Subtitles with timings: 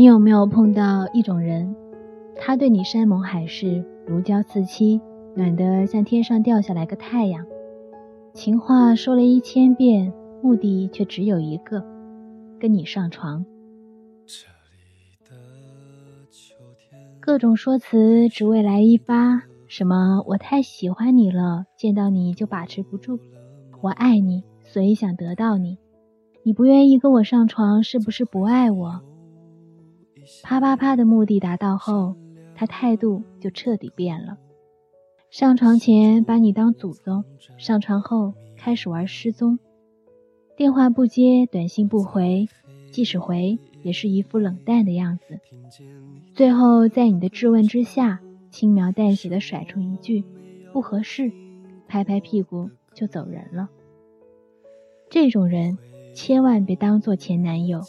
[0.00, 1.76] 你有没有碰到一种人，
[2.34, 4.98] 他对你山盟海誓，如胶似漆，
[5.34, 7.44] 暖得像天上掉下来个太阳，
[8.32, 10.10] 情话说了一千遍，
[10.40, 11.84] 目的却只有一个，
[12.58, 13.44] 跟你上床。
[17.20, 23.18] 各种说辞只为来一发，什么我太喜欢你了，见到你就把持不住，
[23.82, 25.76] 我爱你，所以想得到你，
[26.42, 29.02] 你不愿意跟我上床，是不是不爱我？
[30.42, 32.16] 啪啪啪的目的达到后，
[32.54, 34.38] 他态度就彻底变了。
[35.30, 37.24] 上床前把你当祖宗，
[37.56, 39.58] 上床后开始玩失踪，
[40.56, 42.48] 电话不接，短信不回，
[42.90, 45.38] 即使回也是一副冷淡的样子。
[46.34, 50.24] 最后在你的质问之下，轻描淡写的甩出一句
[50.72, 51.30] “不合适”，
[51.86, 53.68] 拍拍屁股就走人了。
[55.08, 55.78] 这种人
[56.14, 57.82] 千万别当做前男友，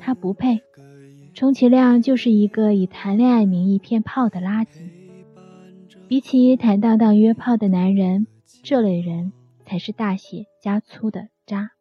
[0.00, 0.60] 他不配。
[1.34, 4.88] 充其量就是一个以谈恋爱名义骗炮的垃圾。
[6.06, 8.28] 比起坦荡荡约炮的男人，
[8.62, 9.32] 这类人
[9.64, 11.72] 才是大写加粗的渣。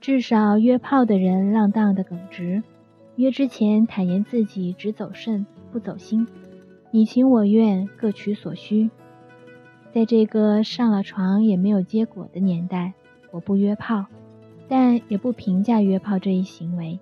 [0.00, 2.62] 至少约炮的人浪荡的耿直，
[3.16, 6.28] 约之前坦言自己只走肾不走心，
[6.92, 8.88] 你情我愿，各取所需。
[9.92, 12.92] 在这个上了床也没有结果的年代，
[13.32, 14.06] 我不约炮，
[14.68, 17.00] 但也不评价约炮这一行为。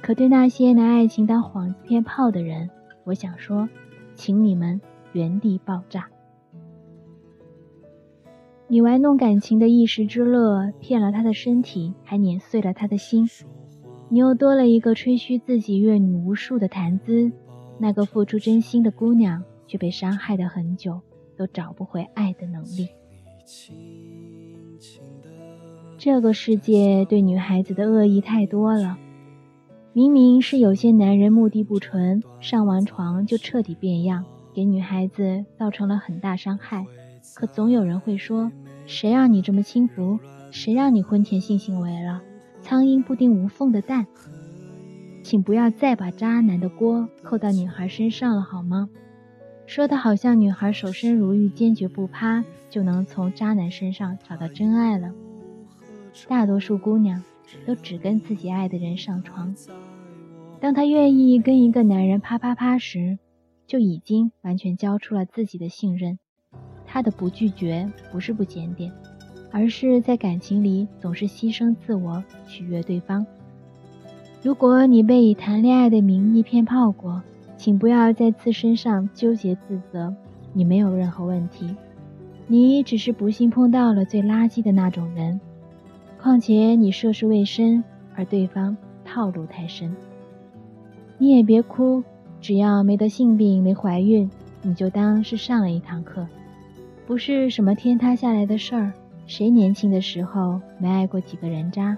[0.00, 2.70] 可对那些拿爱情当幌子骗炮的人，
[3.04, 3.68] 我想说，
[4.14, 4.80] 请你们
[5.12, 6.08] 原地爆炸！
[8.68, 13.28] 你玩弄感情的一时之乐，骗了他的身体，还碾碎了他的心。
[14.08, 17.32] 你又多了一个吹嘘自己阅女无数的谈资，
[17.78, 21.00] 那个付出真心的姑娘，却被伤害的很久，
[21.36, 22.88] 都找不回爱的能力。
[25.98, 28.98] 这个世界对女孩子的恶意太多了。
[29.96, 36.84] 明明是有些男人目的不纯，上完床就彻底变样，给女孩子造成了很大伤害。
[37.34, 38.52] 可总有人会说
[38.84, 40.18] ：“谁让你这么轻浮？
[40.50, 42.20] 谁让你婚前性行为了？”
[42.60, 44.06] 苍蝇不叮无缝的蛋，
[45.22, 48.90] 请不要再把渣男的锅扣到女孩身上了，好吗？
[49.64, 55.14] 说的好像女孩守身如玉、坚决不趴，就能从渣男身上找到真爱了。
[56.28, 57.22] 大多数姑娘
[57.66, 59.54] 都只跟自己爱的人上床。
[60.60, 63.18] 当她愿意跟一个男人啪啪啪时，
[63.66, 66.18] 就已经完全交出了自己的信任。
[66.86, 68.92] 她的不拒绝不是不检点，
[69.50, 73.26] 而是在感情里总是牺牲自我取悦对方。
[74.42, 77.22] 如果你被以谈恋爱的名义骗炮过，
[77.56, 80.14] 请不要在自身上纠结自责，
[80.52, 81.74] 你没有任何问题，
[82.46, 85.40] 你只是不幸碰到了最垃圾的那种人。
[86.20, 87.82] 况且你涉世未深，
[88.14, 89.94] 而对方套路太深。
[91.18, 92.02] 你也别哭，
[92.40, 94.28] 只要没得性病、没怀孕，
[94.62, 96.26] 你就当是上了一堂课，
[97.06, 98.92] 不是什么天塌下来的事儿。
[99.26, 101.96] 谁年轻的时候没爱过几个人渣？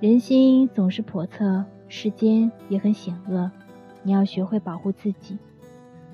[0.00, 3.50] 人心总是叵测，世间也很险恶。
[4.02, 5.36] 你要学会保护自己，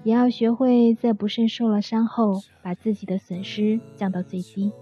[0.03, 4.72] 也要学会在不慎受了伤后，把自己的损失降到最低。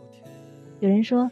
[0.80, 1.30] 有人说，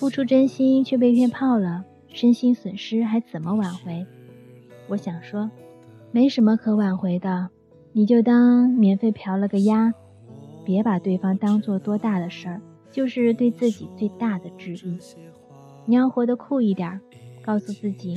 [0.00, 4.06] 付出真心却被骗炮了，身心损失还怎么挽回？
[4.88, 5.50] 我想说，
[6.10, 7.50] 没什么可挽回的，
[7.92, 9.92] 你就当免费嫖了个鸭，
[10.64, 14.96] 别把对方当做多大的事儿，就是对自己最大的质疑。
[15.84, 16.98] 你要活得酷一点，
[17.42, 18.14] 告诉自己，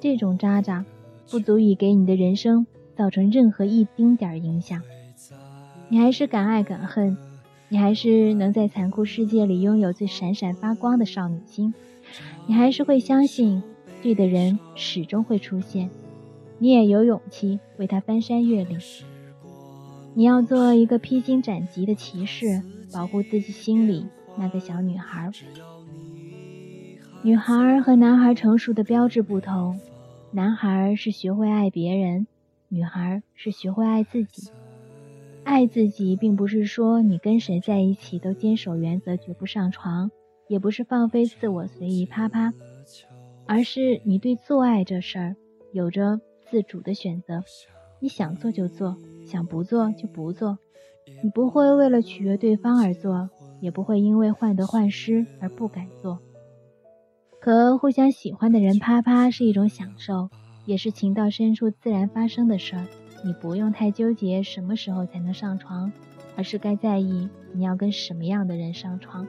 [0.00, 0.84] 这种渣渣
[1.30, 4.82] 不足以给你的人生造成任何一丁点儿影响。
[5.88, 7.16] 你还是敢爱敢恨，
[7.72, 11.72] 你还是能在残酷世界里拥有最闪闪发光的少女心，
[12.46, 13.62] 你还是会相信，
[14.02, 15.88] 对的人始终会出现。
[16.58, 18.78] 你也有勇气为他翻山越岭。
[20.12, 24.04] 你要做一个披荆斩棘的骑士，保护自己心里
[24.36, 25.30] 那个小女孩。
[27.22, 29.80] 女孩和男孩成熟的标志不同，
[30.32, 32.26] 男孩是学会爱别人，
[32.68, 34.50] 女孩是学会爱自己。
[35.44, 40.10] 爱自己，并不是说你跟谁在一起都坚守原则，绝不上床，
[40.48, 42.52] 也不是放飞自我，随意啪啪，
[43.46, 45.36] 而是你对做爱这事儿
[45.72, 46.20] 有着。
[46.50, 47.42] 自主的选择，
[47.98, 48.94] 你想做就做，
[49.24, 50.58] 想不做就不做。
[51.22, 53.30] 你不会为了取悦对方而做，
[53.62, 56.18] 也不会因为患得患失而不敢做。
[57.40, 60.28] 和互相喜欢的人啪啪是一种享受，
[60.66, 62.86] 也是情到深处自然发生的事儿。
[63.22, 65.92] 你不用太纠结什么时候才能上床，
[66.36, 69.26] 而是该在意你要跟什么样的人上床。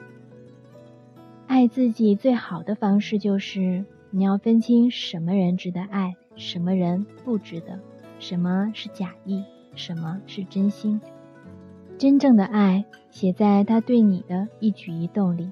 [1.48, 6.16] 爱自己最好的方式就是你要分清什么人值得爱。
[6.36, 7.80] 什么人不值得，
[8.18, 9.44] 什么是假意，
[9.75, 11.00] 什么是真心。
[11.96, 15.51] 真正的爱写在他对你的一举一动里。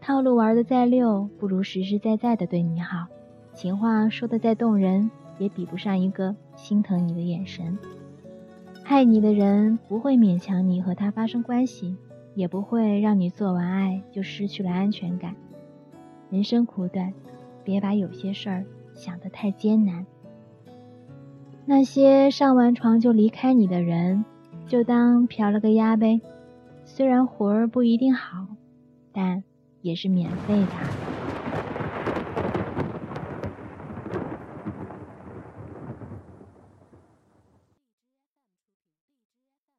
[0.00, 3.06] 套路玩的再溜，不如实实在在的对你好；
[3.54, 7.78] 情话说的再动人，也比不上一个心疼你的眼神。
[8.84, 11.96] 爱你的人不会勉强你和他发生关系，
[12.34, 15.34] 也不会让你做完爱就失去了安全感。
[16.30, 17.12] 人生苦短，
[17.64, 20.06] 别把有些事儿想得太艰难。
[21.64, 24.24] 那些上完床就离开你的人。
[24.68, 26.20] 就当嫖了个鸭呗，
[26.84, 28.48] 虽然活儿不一定好，
[29.12, 29.44] 但
[29.80, 31.05] 也是免费的。